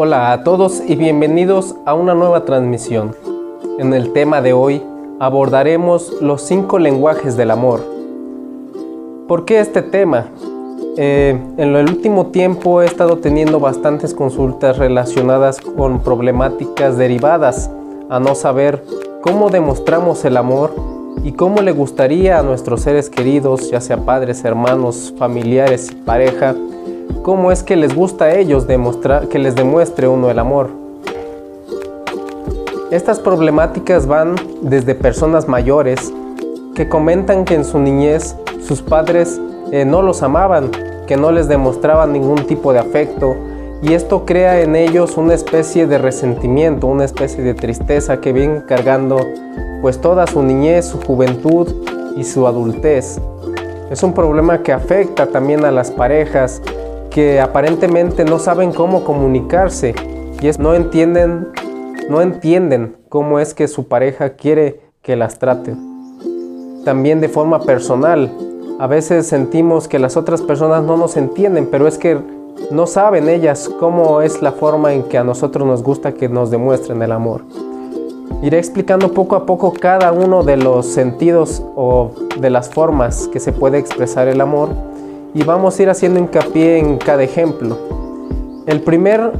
[0.00, 3.16] Hola a todos y bienvenidos a una nueva transmisión.
[3.80, 4.80] En el tema de hoy
[5.18, 7.80] abordaremos los cinco lenguajes del amor.
[9.26, 10.28] ¿Por qué este tema?
[10.96, 17.68] Eh, en el último tiempo he estado teniendo bastantes consultas relacionadas con problemáticas derivadas
[18.08, 18.84] a no saber
[19.20, 20.74] cómo demostramos el amor
[21.24, 26.54] y cómo le gustaría a nuestros seres queridos, ya sea padres, hermanos, familiares pareja,
[27.22, 30.70] cómo es que les gusta a ellos demostrar, que les demuestre uno el amor.
[32.90, 36.12] Estas problemáticas van desde personas mayores
[36.74, 39.40] que comentan que en su niñez sus padres
[39.72, 40.70] eh, no los amaban,
[41.06, 43.36] que no les demostraban ningún tipo de afecto
[43.82, 48.62] y esto crea en ellos una especie de resentimiento, una especie de tristeza que viene
[48.66, 49.20] cargando
[49.80, 51.68] pues toda su niñez, su juventud
[52.16, 53.20] y su adultez.
[53.90, 56.60] Es un problema que afecta también a las parejas
[57.10, 59.94] que aparentemente no saben cómo comunicarse
[60.40, 61.48] y es, no entienden
[62.08, 65.76] no entienden cómo es que su pareja quiere que las trate.
[66.84, 68.32] También de forma personal,
[68.78, 72.18] a veces sentimos que las otras personas no nos entienden, pero es que
[72.70, 76.50] no saben ellas cómo es la forma en que a nosotros nos gusta que nos
[76.50, 77.42] demuestren el amor.
[78.42, 83.40] Iré explicando poco a poco cada uno de los sentidos o de las formas que
[83.40, 84.70] se puede expresar el amor
[85.34, 87.76] y vamos a ir haciendo hincapié en cada ejemplo.
[88.66, 89.32] El primer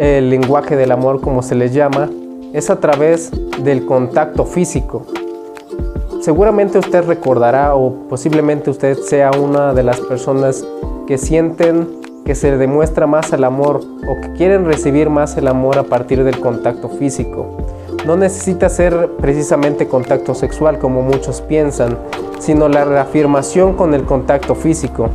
[0.00, 2.08] el lenguaje del amor, como se les llama,
[2.54, 3.30] es a través
[3.62, 5.02] del contacto físico.
[6.22, 10.64] Seguramente usted recordará o posiblemente usted sea una de las personas
[11.06, 15.78] que sienten que se demuestra más el amor o que quieren recibir más el amor
[15.78, 17.58] a partir del contacto físico.
[18.06, 21.98] No necesita ser precisamente contacto sexual como muchos piensan,
[22.38, 25.10] sino la reafirmación con el contacto físico,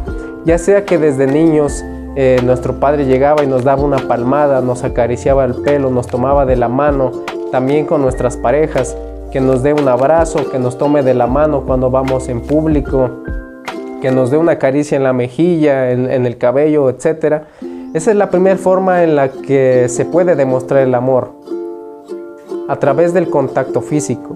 [0.45, 1.83] ya sea que desde niños
[2.15, 6.45] eh, nuestro padre llegaba y nos daba una palmada, nos acariciaba el pelo, nos tomaba
[6.45, 7.11] de la mano,
[7.51, 8.95] también con nuestras parejas,
[9.31, 13.09] que nos dé un abrazo, que nos tome de la mano cuando vamos en público,
[14.01, 17.43] que nos dé una caricia en la mejilla, en, en el cabello, etc.
[17.95, 21.31] Esa es la primera forma en la que se puede demostrar el amor,
[22.67, 24.35] a través del contacto físico.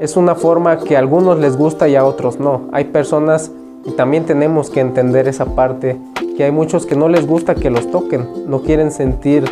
[0.00, 2.62] Es una forma que a algunos les gusta y a otros no.
[2.72, 3.50] Hay personas
[3.84, 5.98] y también tenemos que entender esa parte
[6.44, 9.44] hay muchos que no les gusta que los toquen, no quieren sentir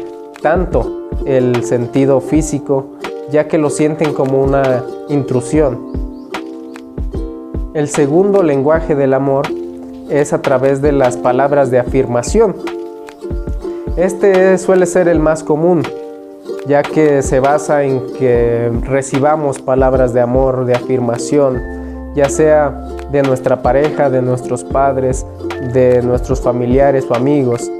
[0.42, 2.86] tanto el sentido físico,
[3.30, 5.78] ya que lo sienten como una intrusión.
[7.74, 9.46] El segundo lenguaje del amor
[10.08, 12.56] es a través de las palabras de afirmación.
[13.96, 15.82] Este suele ser el más común,
[16.66, 21.60] ya que se basa en que recibamos palabras de amor, de afirmación,
[22.14, 25.24] ya sea de nuestra pareja, de nuestros padres,
[25.72, 27.70] de nuestros familiares o amigos.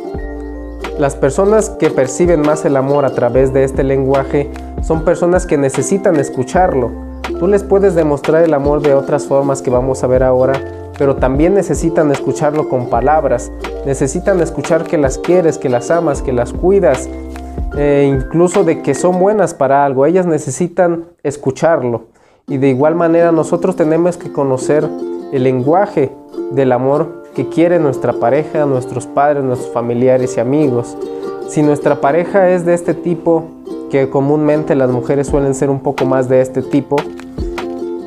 [0.99, 4.51] Las personas que perciben más el amor a través de este lenguaje
[4.83, 6.91] son personas que necesitan escucharlo.
[7.39, 10.55] Tú les puedes demostrar el amor de otras formas que vamos a ver ahora,
[10.99, 13.53] pero también necesitan escucharlo con palabras.
[13.87, 17.09] Necesitan escuchar que las quieres, que las amas, que las cuidas,
[17.77, 20.07] e incluso de que son buenas para algo.
[20.07, 22.07] Ellas necesitan escucharlo.
[22.47, 24.89] Y de igual manera nosotros tenemos que conocer
[25.33, 26.11] el lenguaje
[26.53, 30.97] del amor que quiere nuestra pareja, nuestros padres, nuestros familiares y amigos.
[31.49, 33.45] Si nuestra pareja es de este tipo,
[33.91, 36.97] que comúnmente las mujeres suelen ser un poco más de este tipo,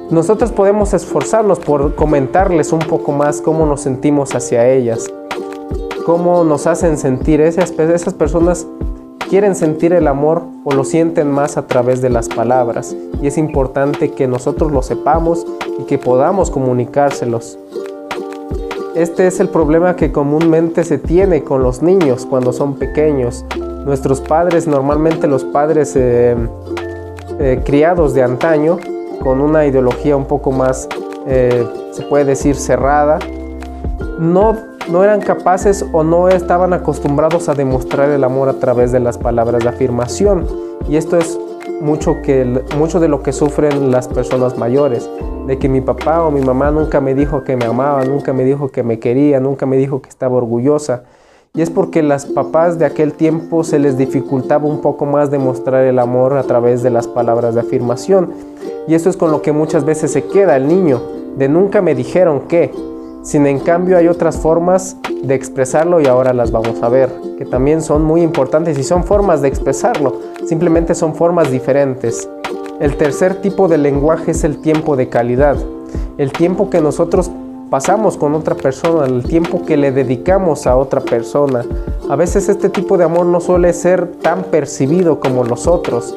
[0.10, 5.06] nosotros podemos esforzarnos por comentarles un poco más cómo nos sentimos hacia ellas,
[6.06, 7.40] cómo nos hacen sentir.
[7.40, 8.68] Esas, esas personas
[9.32, 13.38] quieren sentir el amor o lo sienten más a través de las palabras y es
[13.38, 15.48] importante que nosotros lo sepamos
[15.80, 17.58] y que podamos comunicárselos.
[18.94, 23.46] Este es el problema que comúnmente se tiene con los niños cuando son pequeños.
[23.86, 26.36] Nuestros padres, normalmente los padres eh,
[27.40, 28.80] eh, criados de antaño,
[29.22, 30.90] con una ideología un poco más,
[31.26, 33.18] eh, se puede decir, cerrada,
[34.20, 39.00] no no eran capaces o no estaban acostumbrados a demostrar el amor a través de
[39.00, 40.48] las palabras de afirmación.
[40.90, 41.40] Y esto es
[41.82, 45.10] mucho, que, mucho de lo que sufren las personas mayores,
[45.48, 48.44] de que mi papá o mi mamá nunca me dijo que me amaba, nunca me
[48.44, 51.04] dijo que me quería, nunca me dijo que estaba orgullosa.
[51.54, 55.84] Y es porque las papás de aquel tiempo se les dificultaba un poco más demostrar
[55.84, 58.32] el amor a través de las palabras de afirmación.
[58.88, 61.02] Y eso es con lo que muchas veces se queda el niño,
[61.38, 62.72] de nunca me dijeron que,
[63.24, 67.46] sin en cambio hay otras formas de expresarlo y ahora las vamos a ver, que
[67.46, 72.28] también son muy importantes y son formas de expresarlo, simplemente son formas diferentes.
[72.80, 75.56] El tercer tipo de lenguaje es el tiempo de calidad,
[76.18, 77.30] el tiempo que nosotros
[77.70, 81.64] pasamos con otra persona, el tiempo que le dedicamos a otra persona.
[82.10, 86.16] A veces este tipo de amor no suele ser tan percibido como los otros.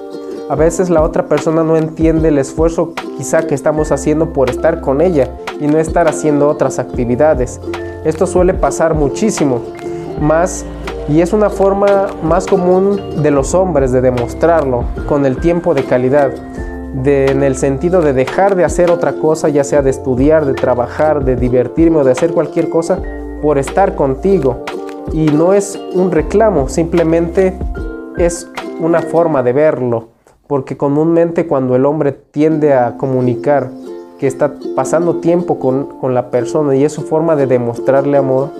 [0.51, 4.83] A veces la otra persona no entiende el esfuerzo quizá que estamos haciendo por estar
[4.83, 7.61] con ella y no estar haciendo otras actividades.
[8.05, 9.63] Esto suele pasar muchísimo
[10.21, 10.67] más
[11.09, 15.85] y es una forma más común de los hombres de demostrarlo con el tiempo de
[15.85, 16.33] calidad
[17.07, 21.25] en el sentido de dejar de hacer otra cosa, ya sea de estudiar, de trabajar,
[21.25, 23.01] de divertirme o de hacer cualquier cosa
[23.41, 24.63] por estar contigo.
[25.13, 27.55] Y no es un reclamo, simplemente
[28.19, 28.47] es
[28.81, 30.14] una forma de verlo,
[30.47, 33.71] porque comúnmente cuando el hombre tiende a comunicar
[34.19, 38.51] que está pasando tiempo con, con la persona y es su forma de demostrarle amor,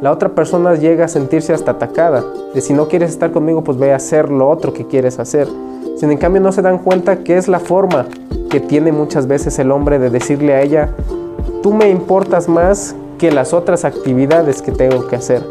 [0.00, 3.78] la otra persona llega a sentirse hasta atacada, de si no quieres estar conmigo, pues
[3.78, 5.48] ve a hacer lo otro que quieres hacer.
[5.96, 8.06] Sin en cambio no se dan cuenta que es la forma
[8.50, 10.90] que tiene muchas veces el hombre de decirle a ella,
[11.62, 15.42] tú me importas más que las otras actividades que tengo que hacer.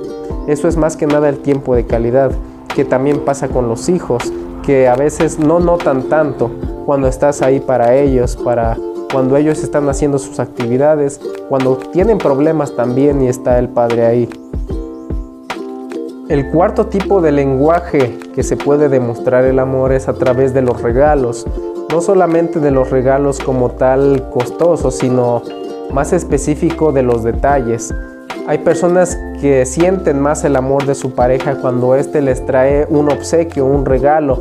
[0.48, 2.32] Eso es más que nada el tiempo de calidad,
[2.76, 4.32] que también pasa con los hijos,
[4.64, 6.50] que a veces no notan tanto
[6.86, 8.78] cuando estás ahí para ellos, para
[9.12, 14.30] cuando ellos están haciendo sus actividades, cuando tienen problemas también y está el padre ahí.
[16.30, 20.64] El cuarto tipo de lenguaje que se puede demostrar el amor es a través de
[20.64, 21.46] los regalos,
[21.92, 25.44] no solamente de los regalos como tal costosos, sino
[25.92, 27.94] más específico de los detalles.
[28.48, 33.12] Hay personas que sienten más el amor de su pareja cuando éste les trae un
[33.12, 34.40] obsequio, un regalo,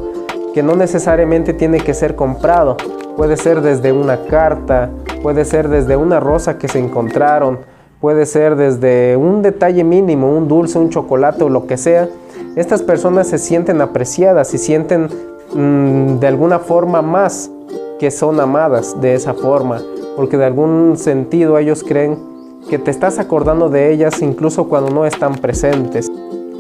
[0.55, 2.77] que no necesariamente tiene que ser comprado.
[3.17, 4.91] Puede ser desde una carta,
[5.21, 7.59] puede ser desde una rosa que se encontraron,
[8.01, 12.09] puede ser desde un detalle mínimo, un dulce, un chocolate o lo que sea,
[12.55, 15.09] estas personas se sienten apreciadas y sienten
[15.53, 17.51] mm, de alguna forma más
[17.99, 19.83] que son amadas de esa forma,
[20.15, 22.32] porque de algún sentido ellos creen
[22.69, 26.11] que te estás acordando de ellas incluso cuando no están presentes.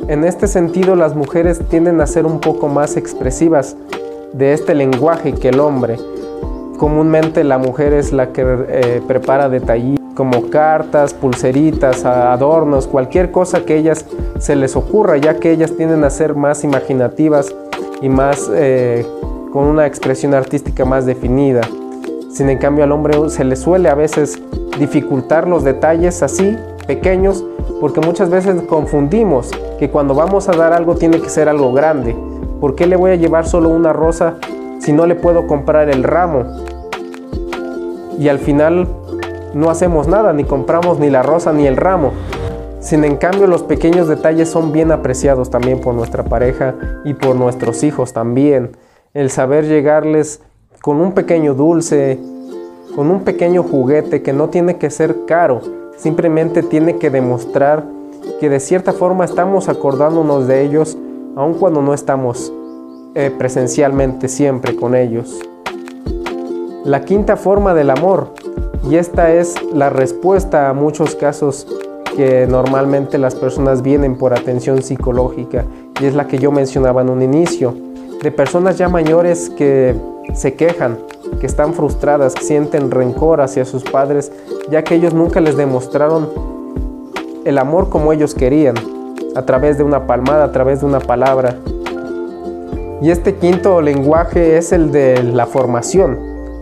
[0.08, 3.76] En este sentido las mujeres tienden a ser un poco más expresivas
[4.32, 5.96] de este lenguaje que el hombre.
[6.78, 13.64] Comúnmente la mujer es la que eh, prepara detallitos como cartas, pulseritas, adornos, cualquier cosa
[13.64, 14.04] que ellas
[14.38, 17.54] se les ocurra, ya que ellas tienden a ser más imaginativas
[18.02, 19.06] y más eh,
[19.52, 21.62] con una expresión artística más definida.
[22.30, 24.40] Sin en cambio al hombre se le suele a veces
[24.82, 26.58] dificultar los detalles así,
[26.88, 27.44] pequeños,
[27.80, 32.16] porque muchas veces confundimos que cuando vamos a dar algo tiene que ser algo grande.
[32.60, 34.38] ¿Por qué le voy a llevar solo una rosa
[34.80, 36.46] si no le puedo comprar el ramo?
[38.18, 38.88] Y al final
[39.54, 42.12] no hacemos nada, ni compramos ni la rosa ni el ramo.
[42.80, 46.74] Sin en cambio los pequeños detalles son bien apreciados también por nuestra pareja
[47.04, 48.72] y por nuestros hijos también.
[49.14, 50.40] El saber llegarles
[50.80, 52.18] con un pequeño dulce,
[52.94, 55.60] con un pequeño juguete que no tiene que ser caro,
[55.96, 57.84] simplemente tiene que demostrar
[58.40, 60.96] que de cierta forma estamos acordándonos de ellos
[61.36, 62.52] aun cuando no estamos
[63.14, 65.40] eh, presencialmente siempre con ellos.
[66.84, 68.34] La quinta forma del amor
[68.88, 71.66] y esta es la respuesta a muchos casos
[72.16, 75.64] que normalmente las personas vienen por atención psicológica
[76.00, 77.74] y es la que yo mencionaba en un inicio,
[78.20, 79.94] de personas ya mayores que
[80.34, 80.98] se quejan,
[81.40, 84.32] que están frustradas, que sienten rencor hacia sus padres,
[84.70, 86.28] ya que ellos nunca les demostraron
[87.44, 88.74] el amor como ellos querían,
[89.34, 91.56] a través de una palmada, a través de una palabra.
[93.00, 96.18] Y este quinto lenguaje es el de la formación,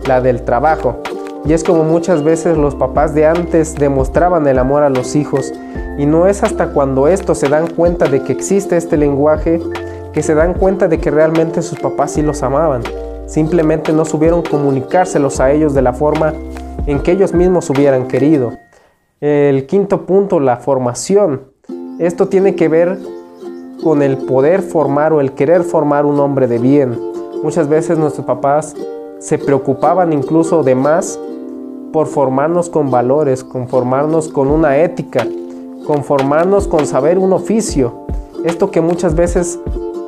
[0.07, 0.97] la del trabajo.
[1.45, 5.53] Y es como muchas veces los papás de antes demostraban el amor a los hijos
[5.97, 9.59] y no es hasta cuando estos se dan cuenta de que existe este lenguaje
[10.13, 12.81] que se dan cuenta de que realmente sus papás sí los amaban.
[13.31, 16.33] Simplemente no supieron comunicárselos a ellos de la forma
[16.85, 18.51] en que ellos mismos hubieran querido.
[19.21, 21.43] El quinto punto, la formación.
[21.97, 22.99] Esto tiene que ver
[23.81, 26.99] con el poder formar o el querer formar un hombre de bien.
[27.41, 28.75] Muchas veces nuestros papás
[29.19, 31.17] se preocupaban incluso de más
[31.93, 35.25] por formarnos con valores, conformarnos con una ética,
[35.87, 37.93] conformarnos con saber un oficio.
[38.43, 39.57] Esto que muchas veces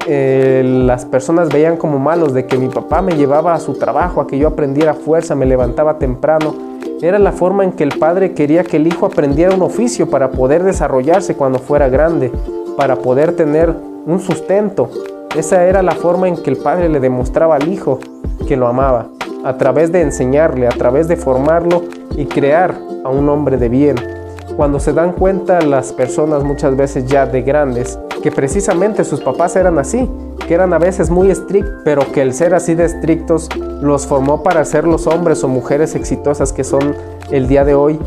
[0.05, 4.22] eh, las personas veían como malos, de que mi papá me llevaba a su trabajo,
[4.22, 6.53] a que yo aprendiera fuerza, me levantaba temprano.
[7.01, 10.31] Era la forma en que el padre quería que el hijo aprendiera un oficio para
[10.31, 12.31] poder desarrollarse cuando fuera grande,
[12.77, 13.74] para poder tener
[14.05, 14.89] un sustento.
[15.36, 18.00] Esa era la forma en que el padre le demostraba al hijo
[18.48, 19.07] que lo amaba
[19.43, 21.83] a través de enseñarle, a través de formarlo
[22.15, 23.95] y crear a un hombre de bien.
[24.55, 29.58] Cuando se dan cuenta las personas muchas veces ya de grandes que precisamente sus papás
[29.58, 30.10] eran así,
[30.48, 33.50] que eran a veces muy estrictos, pero que el ser así de estrictos
[33.82, 36.96] los formó para ser los hombres o mujeres exitosas que son
[37.32, 38.00] el día de hoy,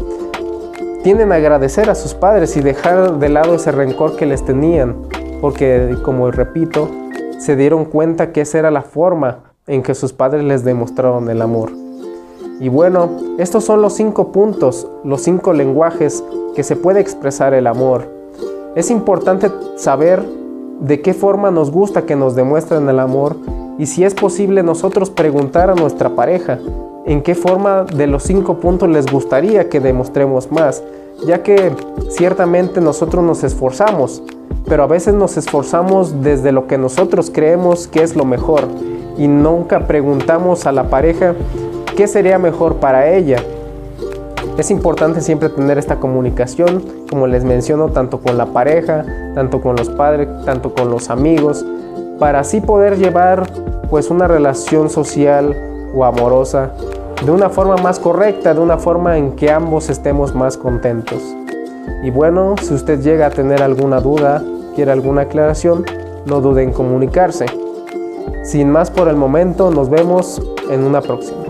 [1.02, 4.96] tienen a agradecer a sus padres y dejar de lado ese rencor que les tenían,
[5.42, 6.88] porque como repito,
[7.38, 11.42] se dieron cuenta que esa era la forma en que sus padres les demostraron el
[11.42, 11.70] amor.
[12.58, 17.66] Y bueno, estos son los cinco puntos, los cinco lenguajes que se puede expresar el
[17.66, 18.15] amor.
[18.76, 20.22] Es importante saber
[20.80, 23.36] de qué forma nos gusta que nos demuestren el amor
[23.78, 26.58] y si es posible nosotros preguntar a nuestra pareja
[27.06, 30.82] en qué forma de los cinco puntos les gustaría que demostremos más,
[31.26, 31.72] ya que
[32.10, 34.22] ciertamente nosotros nos esforzamos,
[34.66, 38.64] pero a veces nos esforzamos desde lo que nosotros creemos que es lo mejor
[39.16, 41.34] y nunca preguntamos a la pareja
[41.96, 43.42] qué sería mejor para ella.
[44.58, 49.76] Es importante siempre tener esta comunicación, como les menciono, tanto con la pareja, tanto con
[49.76, 51.62] los padres, tanto con los amigos,
[52.18, 53.50] para así poder llevar
[53.90, 55.54] pues una relación social
[55.94, 56.70] o amorosa
[57.22, 61.22] de una forma más correcta, de una forma en que ambos estemos más contentos.
[62.02, 64.42] Y bueno, si usted llega a tener alguna duda,
[64.74, 65.84] quiere alguna aclaración,
[66.24, 67.44] no dude en comunicarse.
[68.42, 71.45] Sin más por el momento, nos vemos en una próxima.